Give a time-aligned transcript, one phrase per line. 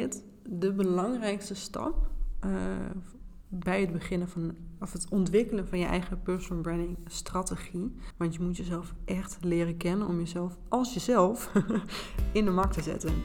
[0.00, 2.08] dit de belangrijkste stap
[2.44, 2.50] uh,
[3.48, 7.96] bij het beginnen van, of het ontwikkelen van je eigen personal branding strategie.
[8.16, 11.52] Want je moet jezelf echt leren kennen om jezelf als jezelf
[12.32, 13.22] in de markt te zetten.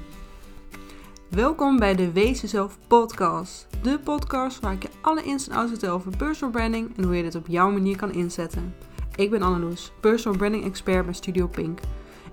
[1.29, 3.67] Welkom bij de Wees Jezelf podcast.
[3.83, 7.15] De podcast waar ik je alle ins en outs vertel over personal branding en hoe
[7.15, 8.73] je dit op jouw manier kan inzetten.
[9.15, 11.79] Ik ben Anneloes, personal branding expert bij Studio Pink.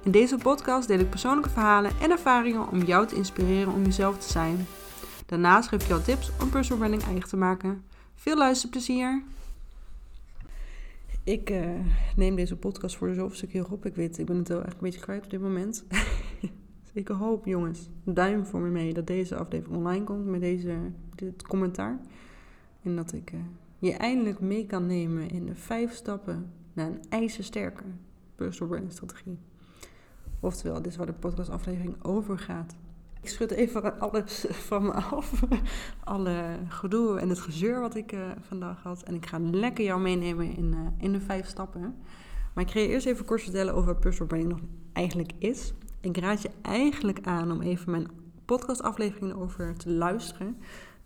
[0.03, 4.19] In deze podcast deel ik persoonlijke verhalen en ervaringen om jou te inspireren om jezelf
[4.19, 4.67] te zijn.
[5.27, 7.85] Daarnaast geef ik jou tips om personal branding eigen te maken.
[8.15, 9.23] Veel luisterplezier!
[11.25, 11.71] Ik uh,
[12.17, 13.87] neem deze podcast voor de zoveelste keer op.
[13.87, 15.85] Ik weet, ik ben het wel echt een beetje kwijt op dit moment.
[16.93, 20.77] ik hoop, jongens, duim voor me mee dat deze aflevering online komt met deze,
[21.15, 22.01] dit commentaar.
[22.83, 23.41] En dat ik uh,
[23.79, 27.85] je eindelijk mee kan nemen in de vijf stappen naar een ijzersterke
[28.35, 29.39] personal branding strategie.
[30.41, 32.75] Oftewel, dit is waar de podcastaflevering over gaat.
[33.21, 35.43] Ik schud even alles van me af.
[36.05, 39.03] Alle gedoe en het gezeur wat ik uh, vandaag had.
[39.03, 41.97] En ik ga lekker jou meenemen in, uh, in de vijf stappen.
[42.55, 44.61] Maar ik ga je eerst even kort vertellen over wat personal branding nog
[44.93, 45.75] eigenlijk is.
[46.01, 48.11] Ik raad je eigenlijk aan om even mijn
[48.45, 50.57] podcastaflevering over te luisteren.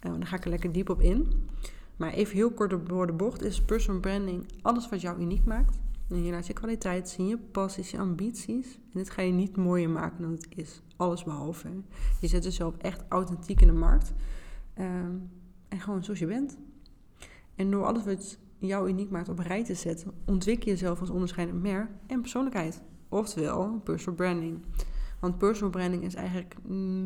[0.01, 1.49] Uh, daar ga ik er lekker diep op in.
[1.97, 5.79] Maar even heel kort door de bocht is personal branding alles wat jou uniek maakt.
[6.13, 8.75] En je laat je kwaliteit zien, je passies, je ambities.
[8.75, 10.83] En dit ga je niet mooier maken dan het is.
[10.97, 11.69] Alles behalve.
[12.21, 14.13] Je zet jezelf echt authentiek in de markt.
[14.75, 15.17] Ehm,
[15.69, 16.59] en gewoon zoals je bent.
[17.55, 21.11] En door alles wat jou uniek maakt op rij te zetten, ontwikkel je jezelf als
[21.11, 22.83] onderscheidend merk en persoonlijkheid.
[23.09, 24.65] Oftewel, personal branding.
[25.21, 26.57] Want personal branding is eigenlijk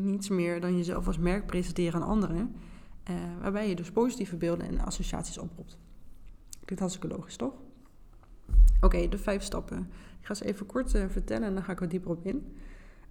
[0.03, 2.55] niets meer dan jezelf als merk presenteren aan anderen.
[3.09, 5.77] Uh, waarbij je dus positieve beelden en associaties oproept.
[6.49, 7.53] Klinkt hartstikke logisch, toch?
[8.81, 9.89] Oké, de vijf stappen.
[10.19, 12.55] Ik ga ze even kort uh, vertellen en dan ga ik er dieper op in.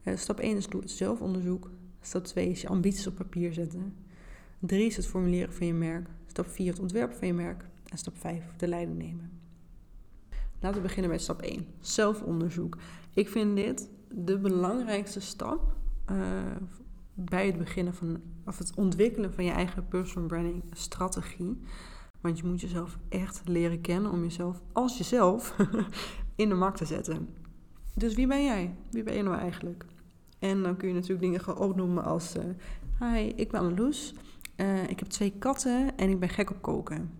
[0.04, 1.70] Uh, stap 1 is doe het zelfonderzoek.
[2.00, 3.94] Stap 2 is je ambities op papier zetten.
[4.58, 6.08] 3 is het formuleren van je merk.
[6.26, 7.64] Stap 4 het ontwerpen van je merk.
[7.88, 9.30] En stap 5 de leiding nemen.
[10.60, 11.66] Laten we beginnen bij stap 1.
[11.80, 12.78] Zelfonderzoek.
[13.14, 15.76] Ik vind dit de belangrijkste stap
[16.10, 16.18] uh,
[17.14, 21.60] bij het beginnen van, of het ontwikkelen van je eigen personal branding strategie.
[22.20, 25.56] Want je moet jezelf echt leren kennen om jezelf als jezelf
[26.36, 27.28] in de markt te zetten.
[27.94, 28.74] Dus wie ben jij?
[28.90, 29.84] Wie ben je nou eigenlijk?
[30.38, 32.36] En dan kun je natuurlijk dingen gaan opnoemen als...
[32.36, 32.42] Uh,
[33.00, 34.14] Hi, ik ben Anneloes.
[34.56, 37.10] Uh, ik heb twee katten en ik ben gek op koken.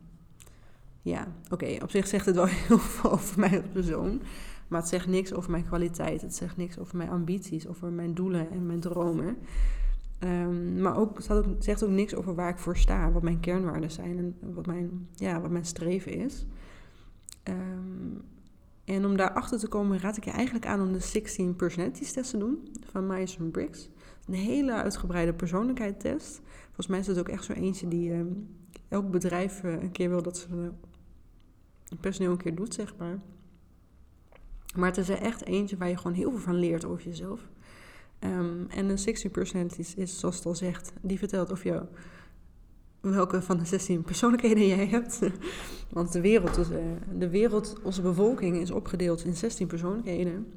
[1.03, 1.77] Ja, oké.
[1.83, 4.21] op zich zegt het wel heel veel over mij als persoon.
[4.69, 6.23] Maar het zegt niks over mijn kwaliteit.
[6.23, 9.37] Het zegt niks over mijn ambities, over mijn doelen en mijn dromen.
[10.21, 13.41] Um, maar ook, het ook, zegt ook niks over waar ik voor sta, wat mijn
[13.41, 16.47] kernwaarden zijn en wat mijn, ja, wat mijn streven is.
[17.49, 18.23] Um,
[18.85, 22.31] en om daarachter te komen, raad ik je eigenlijk aan om de 16 personalities test
[22.31, 23.89] te doen van Myers-Briggs.
[24.27, 26.41] Een hele uitgebreide persoonlijkheidstest.
[26.65, 28.49] Volgens mij is dat ook echt zo eentje die um,
[28.89, 30.69] elk bedrijf uh, een keer wil dat ze uh,
[32.01, 33.19] personeel een keer doet, zeg maar.
[34.77, 37.49] Maar het is echt eentje waar je gewoon heel veel van leert over jezelf.
[38.21, 41.83] Um, en de 16 personalities is, zoals het al zegt, die vertelt of je
[43.01, 45.21] welke van de 16 persoonlijkheden jij hebt.
[45.91, 46.79] Want de wereld, uh,
[47.19, 50.53] de wereld, onze bevolking is opgedeeld in 16 persoonlijkheden.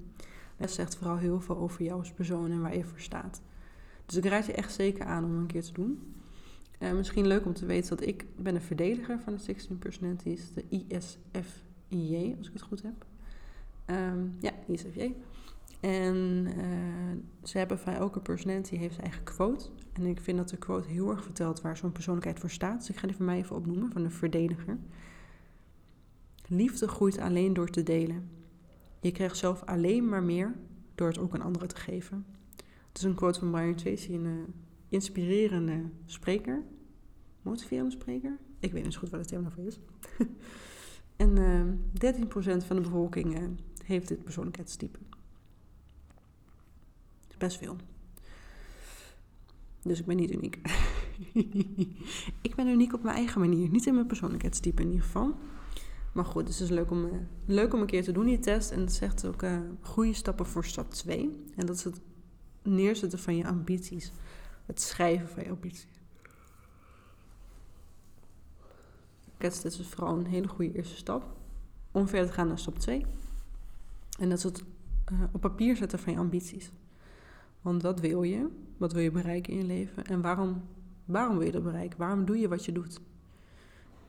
[0.58, 3.42] Dat zegt vooral heel veel over jou als persoon en waar je voor staat.
[4.06, 6.14] Dus ik raad je echt zeker aan om een keer te doen.
[6.80, 10.54] Uh, misschien leuk om te weten dat ik ben een verdediger van de 16 personalities,
[10.54, 13.06] de ISFJ, als ik het goed heb.
[13.86, 15.14] Um, ja, ISFJ.
[15.80, 19.70] En uh, ze hebben van elke personality heeft zijn eigen quote.
[19.94, 22.80] En ik vind dat de quote heel erg vertelt waar zo'n persoonlijkheid voor staat.
[22.80, 24.78] Dus ik ga die voor mij even opnoemen van de verdediger.
[26.48, 28.30] Liefde groeit alleen door te delen.
[29.00, 30.56] Je krijgt zelf alleen maar meer
[30.96, 32.26] door het ook aan anderen te geven.
[32.88, 34.34] Het is een quote van Brian Tracy, een uh,
[34.90, 36.64] inspirerende spreker.
[37.42, 38.38] Motiverende spreker.
[38.60, 39.80] Ik weet niet zo goed wat het thema daarvoor is.
[41.26, 45.00] en uh, 13% van de bevolking heeft dit persoonlijkheidstype
[47.40, 47.76] best veel.
[49.82, 50.60] Dus ik ben niet uniek.
[52.48, 53.70] ik ben uniek op mijn eigen manier.
[53.70, 55.36] Niet in mijn persoonlijkheidstype in ieder geval.
[56.12, 57.12] Maar goed, dus het is leuk om, uh,
[57.46, 58.72] leuk om een keer te doen, die test.
[58.72, 61.44] En het zegt ook uh, goede stappen voor stap 2.
[61.56, 62.02] En dat is het
[62.62, 64.12] neerzetten van je ambities.
[64.66, 65.88] Het schrijven van je ambities.
[69.38, 71.36] Dit is vooral een hele goede eerste stap.
[71.92, 73.06] Om verder te gaan naar stap 2.
[74.20, 74.64] En dat is het
[75.12, 76.72] uh, op papier zetten van je ambities.
[77.62, 78.48] Want wat wil je?
[78.78, 80.06] Wat wil je bereiken in je leven?
[80.06, 80.62] En waarom,
[81.06, 82.00] waarom wil je dat bereiken?
[82.00, 83.00] Waarom doe je wat je doet?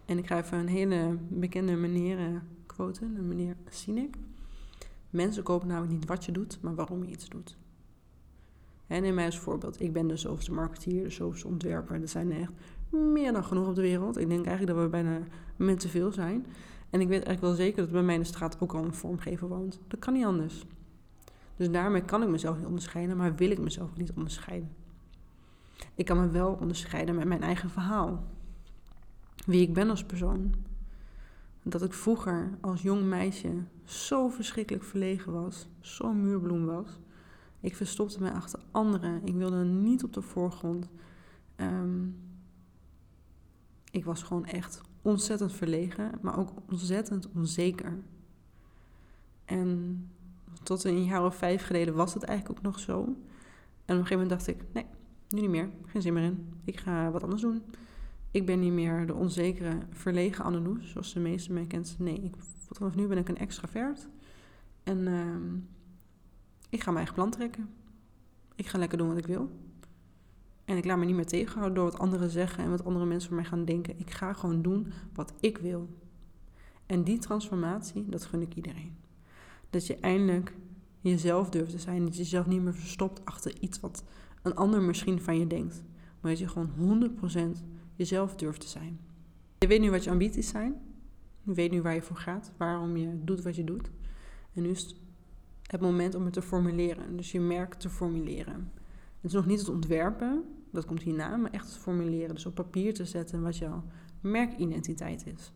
[0.04, 2.36] En ik ga even een hele bekende meneer uh,
[2.66, 4.16] quoten, een meneer Sinek.
[5.10, 7.56] Mensen kopen namelijk niet wat je doet, maar waarom je iets doet.
[8.86, 9.80] En neem mij als voorbeeld.
[9.80, 12.00] Ik ben de zoveelste marketeer, de zoveelste ontwerper.
[12.00, 12.52] Er zijn echt
[12.90, 14.18] meer dan genoeg op de wereld.
[14.18, 15.20] Ik denk eigenlijk dat we bijna
[15.56, 16.46] met te veel zijn.
[16.90, 18.94] En ik weet eigenlijk wel zeker dat bij mij in de straat ook al een
[18.94, 19.80] vormgever woont.
[19.88, 20.66] Dat kan niet anders.
[21.60, 24.70] Dus daarmee kan ik mezelf niet onderscheiden, maar wil ik mezelf niet onderscheiden.
[25.94, 28.24] Ik kan me wel onderscheiden met mijn eigen verhaal.
[29.46, 30.54] Wie ik ben als persoon.
[31.62, 36.98] Dat ik vroeger als jong meisje zo verschrikkelijk verlegen was, zo muurbloem was.
[37.60, 39.26] Ik verstopte mij achter anderen.
[39.26, 40.88] Ik wilde niet op de voorgrond.
[41.56, 42.08] Ehm,
[43.90, 47.98] ik was gewoon echt ontzettend verlegen, maar ook ontzettend onzeker.
[49.44, 50.04] En
[50.62, 53.02] tot een jaar of vijf geleden was het eigenlijk ook nog zo.
[53.84, 54.86] En op een gegeven moment dacht ik, nee,
[55.28, 55.70] nu niet meer.
[55.86, 56.52] Geen zin meer in.
[56.64, 57.62] Ik ga wat anders doen.
[58.30, 61.96] Ik ben niet meer de onzekere, verlegen Anneloes, zoals de meeste mij kent.
[61.98, 62.34] Nee, ik,
[62.72, 64.08] vanaf nu ben ik een extravert.
[64.82, 65.36] En uh,
[66.68, 67.68] ik ga mijn eigen plan trekken.
[68.54, 69.50] Ik ga lekker doen wat ik wil.
[70.64, 73.28] En ik laat me niet meer tegenhouden door wat anderen zeggen en wat andere mensen
[73.28, 73.98] van mij gaan denken.
[73.98, 75.88] Ik ga gewoon doen wat ik wil.
[76.86, 78.96] En die transformatie, dat gun ik iedereen.
[79.70, 80.54] Dat je eindelijk
[81.00, 82.04] jezelf durft te zijn.
[82.04, 84.04] Dat je jezelf niet meer verstopt achter iets wat
[84.42, 85.82] een ander misschien van je denkt.
[86.20, 87.10] Maar dat je gewoon
[87.58, 87.62] 100%
[87.94, 89.00] jezelf durft te zijn.
[89.58, 90.74] Je weet nu wat je ambities zijn.
[91.42, 92.52] Je weet nu waar je voor gaat.
[92.56, 93.90] Waarom je doet wat je doet.
[94.54, 94.96] En nu is
[95.66, 97.16] het moment om het te formuleren.
[97.16, 98.72] Dus je merk te formuleren.
[99.20, 102.34] Het is nog niet het ontwerpen, dat komt hierna, maar echt het formuleren.
[102.34, 103.84] Dus op papier te zetten wat jouw
[104.20, 105.52] merkidentiteit is.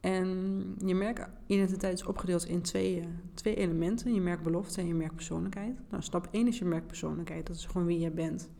[0.00, 4.14] En je merkidentiteit is opgedeeld in twee, twee elementen.
[4.14, 5.80] Je merkbelofte en je merkpersoonlijkheid.
[5.90, 7.46] Nou, stap 1 is je merkpersoonlijkheid.
[7.46, 8.50] Dat is gewoon wie je bent.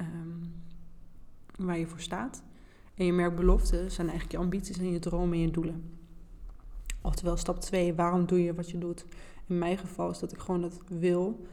[0.00, 0.52] Um,
[1.56, 2.42] waar je voor staat.
[2.94, 5.98] En je merkbelofte zijn eigenlijk je ambities en je dromen en je doelen.
[7.00, 9.06] Oftewel, stap 2, waarom doe je wat je doet?
[9.46, 11.46] In mijn geval is dat ik gewoon dat wil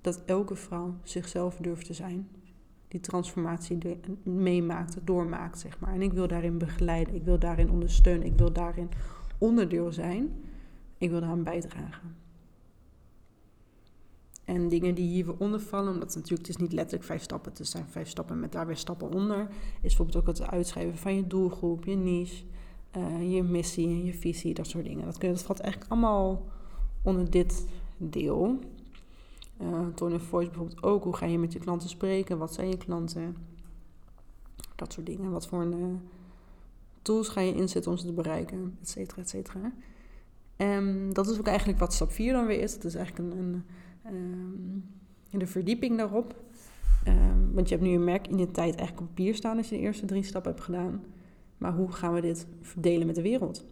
[0.00, 2.28] dat elke vrouw zichzelf durft te zijn.
[2.94, 3.78] Die transformatie
[4.22, 5.94] meemaakt, doormaakt, zeg maar.
[5.94, 8.88] En ik wil daarin begeleiden, ik wil daarin ondersteunen, ik wil daarin
[9.38, 10.32] onderdeel zijn.
[10.98, 12.16] Ik wil daaraan bijdragen.
[14.44, 17.66] En dingen die hieronder vallen, omdat het natuurlijk het is niet letterlijk vijf stappen, het
[17.66, 21.26] zijn vijf stappen met daar weer stappen onder, is bijvoorbeeld ook het uitschrijven van je
[21.26, 22.44] doelgroep, je niche,
[22.96, 25.04] uh, je missie je visie, dat soort dingen.
[25.04, 26.46] Dat, kun je, dat valt eigenlijk allemaal
[27.02, 27.66] onder dit
[27.96, 28.58] deel.
[29.64, 31.04] Uh, tone of voice bijvoorbeeld ook.
[31.04, 32.38] Hoe ga je met je klanten spreken?
[32.38, 33.36] Wat zijn je klanten?
[34.74, 35.30] Dat soort dingen.
[35.30, 35.94] Wat voor een, uh,
[37.02, 38.78] tools ga je inzetten om ze te bereiken?
[38.80, 39.72] Et cetera, et cetera.
[40.56, 42.74] En dat is ook eigenlijk wat stap 4 dan weer is.
[42.74, 43.38] Dat is eigenlijk een,
[44.04, 44.84] een,
[45.32, 46.34] um, de verdieping daarop.
[47.08, 50.06] Um, want je hebt nu je merkidentiteit eigenlijk op papier staan als je de eerste
[50.06, 51.04] drie stappen hebt gedaan.
[51.58, 53.64] Maar hoe gaan we dit verdelen met de wereld?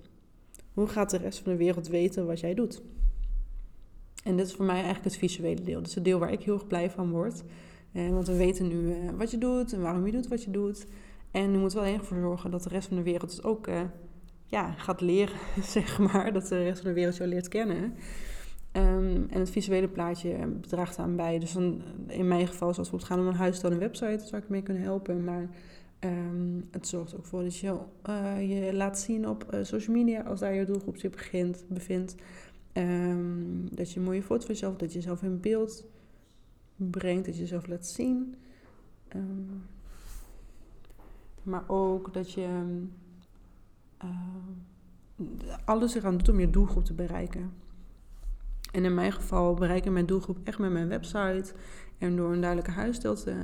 [0.75, 2.83] Hoe gaat de rest van de wereld weten wat jij doet?
[4.23, 5.83] En dit is voor mij eigenlijk het visuele deel.
[5.83, 7.43] Dus het deel waar ik heel erg blij van word.
[7.93, 10.51] Eh, want we weten nu eh, wat je doet en waarom je doet wat je
[10.51, 10.87] doet.
[11.31, 13.67] En nu moeten we alleen voor zorgen dat de rest van de wereld dus ook
[13.67, 13.81] eh,
[14.47, 16.33] ja, gaat leren, zeg maar.
[16.33, 17.95] Dat de rest van de wereld jou leert kennen.
[18.77, 21.39] Um, en het visuele plaatje draagt aan bij.
[21.39, 24.43] Dus dan, in mijn geval, zoals we het gaan om een huis een website, zou
[24.43, 25.25] ik mee kunnen helpen.
[25.25, 25.49] Maar
[26.01, 27.79] um, het zorgt ook voor dat je
[28.47, 32.15] je laat zien op social media als daar je doelgroep zich begint, bevindt.
[32.73, 35.85] Um, dat je een mooie foto van jezelf, dat je jezelf in beeld
[36.77, 38.35] brengt, dat je jezelf laat zien.
[39.17, 39.63] Um,
[41.43, 42.85] maar ook dat je
[44.05, 44.09] uh,
[45.65, 47.53] alles eraan doet om je doelgroep te bereiken.
[48.73, 51.53] En in mijn geval bereik ik mijn doelgroep echt met mijn website.
[51.99, 53.35] En door een duidelijke huisstijl te,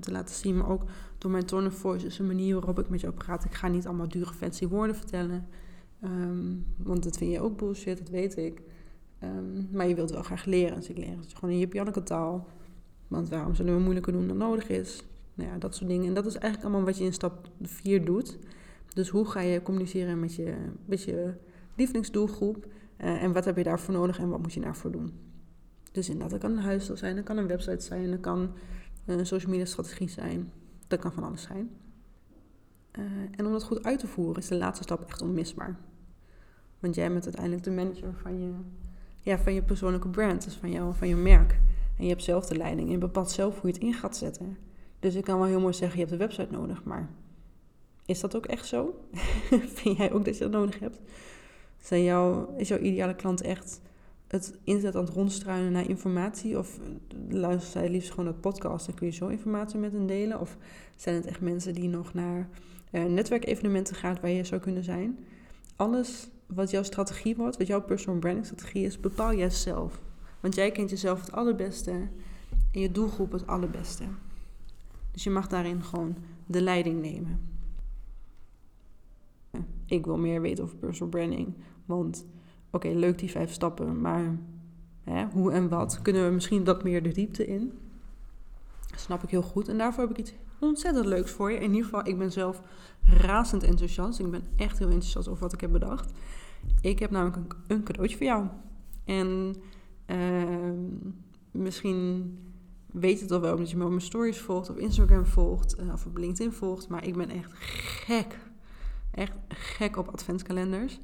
[0.00, 0.56] te, laten zien.
[0.56, 0.82] Maar ook
[1.18, 2.04] door mijn tone of voice.
[2.04, 3.44] Dus een manier waarop ik met jou praat.
[3.44, 5.48] Ik ga niet allemaal dure fancy woorden vertellen.
[6.76, 8.62] Want dat vind je ook bullshit, dat weet ik.
[9.24, 10.76] Um, maar je wilt wel graag leren.
[10.76, 12.46] Dus ik leer het gewoon in je Janneke taal.
[13.08, 15.02] Want waarom zullen we moeilijker doen dan nodig is?
[15.34, 16.06] Nou ja, dat soort dingen.
[16.06, 18.38] En dat is eigenlijk allemaal wat je in stap 4 doet.
[18.94, 20.54] Dus hoe ga je communiceren met je,
[20.84, 21.34] met je
[21.74, 22.66] lievelingsdoelgroep?
[22.98, 25.12] Uh, en wat heb je daarvoor nodig en wat moet je daarvoor doen?
[25.92, 28.50] Dus inderdaad, dat kan een huisstijl zijn, dat kan een website zijn, dat kan
[29.06, 30.52] een social media strategie zijn.
[30.86, 31.70] Dat kan van alles zijn.
[32.98, 33.04] Uh,
[33.36, 35.76] en om dat goed uit te voeren is de laatste stap echt onmisbaar.
[36.78, 38.52] Want jij bent uiteindelijk de manager van je,
[39.24, 41.58] ja, van je persoonlijke brand, dus van, jou, van je merk.
[41.98, 44.16] En je hebt zelf de leiding en je bepaalt zelf hoe je het in gaat
[44.16, 44.56] zetten.
[44.98, 47.10] Dus ik kan wel heel mooi zeggen, je hebt een website nodig, maar
[48.06, 49.04] is dat ook echt zo?
[49.74, 51.00] Vind jij ook dat je dat nodig hebt?
[51.80, 53.80] Zijn jouw, is jouw ideale klant echt
[54.28, 56.58] het internet aan het rondstruinen naar informatie?
[56.58, 56.78] Of
[57.28, 60.40] luisteren zij liefst gewoon naar podcast en kun je zo informatie met hen delen?
[60.40, 60.56] Of
[60.96, 62.48] zijn het echt mensen die nog naar
[62.90, 65.18] uh, netwerkevenementen gaan waar je zou kunnen zijn?
[65.76, 70.00] Alles wat jouw strategie wordt, wat jouw personal branding strategie is, bepaal jij zelf.
[70.40, 71.90] Want jij kent jezelf het allerbeste.
[71.90, 74.04] en je doelgroep het allerbeste.
[75.10, 77.40] Dus je mag daarin gewoon de leiding nemen.
[79.86, 81.54] Ik wil meer weten over personal branding.
[81.84, 82.26] Want
[82.70, 84.38] oké, leuk die vijf stappen, maar
[85.04, 87.72] hè, hoe en wat kunnen we misschien dat meer de diepte in?
[88.90, 89.68] Dat snap ik heel goed.
[89.68, 90.32] En daarvoor heb ik iets
[90.66, 91.56] ontzettend leuks voor je.
[91.56, 92.60] In ieder geval, ik ben zelf
[93.06, 94.18] razend enthousiast.
[94.18, 96.12] Ik ben echt heel enthousiast over wat ik heb bedacht.
[96.80, 98.46] Ik heb namelijk een, een cadeautje voor jou.
[99.04, 99.56] En
[100.06, 100.70] uh,
[101.50, 102.36] misschien
[102.92, 105.92] weet het al wel omdat je me op mijn stories volgt, op Instagram volgt uh,
[105.92, 106.88] of op LinkedIn volgt.
[106.88, 107.52] Maar ik ben echt
[108.06, 108.38] gek.
[109.10, 111.00] Echt gek op adventskalenders.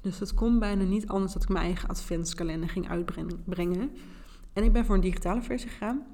[0.00, 3.90] Dus het komt bijna niet anders dat ik mijn eigen adventskalender ging uitbrengen.
[4.52, 6.06] En ik ben voor een digitale versie gegaan.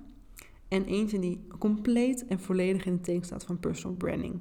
[0.71, 4.41] En eentje die compleet en volledig in het teken staat van personal branding.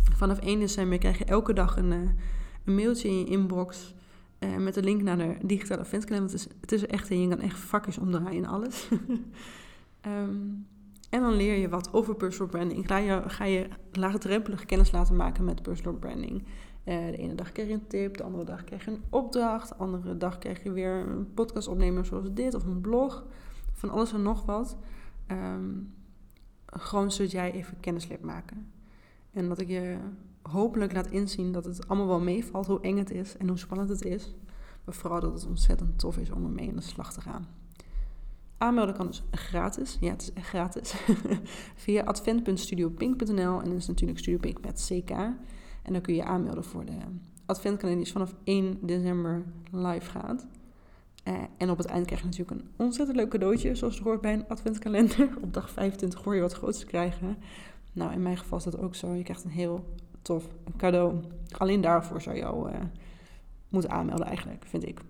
[0.00, 1.98] Vanaf 1 december krijg je elke dag een, uh,
[2.64, 3.94] een mailtje in je inbox
[4.40, 6.30] uh, met een link naar de digitale adventskalender.
[6.30, 8.88] Het is, het is echt en je kan echt vakjes omdraaien en alles.
[10.06, 10.66] um,
[11.10, 12.86] en dan leer je wat over personal branding.
[12.86, 16.42] Ga je, ga je laagdrempelig kennis laten maken met personal branding.
[16.84, 19.68] Uh, de ene dag krijg je een tip, de andere dag krijg je een opdracht.
[19.68, 23.24] De andere dag krijg je weer een podcast opnemen zoals dit of een blog.
[23.72, 24.76] Van alles en nog wat.
[25.30, 25.94] Um,
[26.66, 28.72] gewoon zodat jij even kennis leert maken.
[29.32, 29.98] En dat ik je
[30.42, 33.88] hopelijk laat inzien dat het allemaal wel meevalt, hoe eng het is en hoe spannend
[33.88, 34.34] het is.
[34.84, 37.46] Maar vooral dat het ontzettend tof is om ermee in de slag te gaan.
[38.58, 39.96] Aanmelden kan dus gratis.
[40.00, 40.94] Ja, het is gratis.
[41.84, 45.10] Via advent.studiopink.nl en dat is natuurlijk Studiopink met CK.
[45.82, 46.98] En dan kun je aanmelden voor de
[47.46, 50.46] adventkalender die vanaf 1 december live gaat.
[51.24, 54.20] Uh, en op het eind krijg je natuurlijk een ontzettend leuk cadeautje, zoals het hoort
[54.20, 55.28] bij een adventkalender.
[55.42, 57.36] Op dag 25 hoor je wat groots te krijgen.
[57.92, 59.12] Nou, in mijn geval is dat ook zo.
[59.12, 59.84] Je krijgt een heel
[60.22, 60.44] tof
[60.76, 61.20] cadeau.
[61.58, 62.74] Alleen daarvoor zou je al uh,
[63.68, 65.00] moeten aanmelden eigenlijk, vind ik.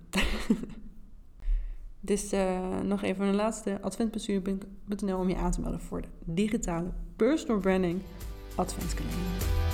[2.00, 6.92] dus uh, nog even een laatste adventbestuur.nl om je aan te melden voor de digitale
[7.16, 8.00] personal branding
[8.54, 9.73] adventskalender.